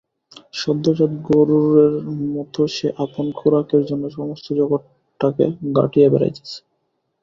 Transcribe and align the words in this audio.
সদ্যোজাত 0.53 1.11
গরুরের 1.27 1.93
মতো 2.33 2.61
সে 2.75 2.87
আপন 3.03 3.25
খোরাকের 3.39 3.81
জন্য 3.89 4.03
সমস্ত 4.17 4.47
জগৎটাকে 4.59 5.45
ঘাঁটিয়া 5.77 6.07
বেড়াইতেছে। 6.13 6.57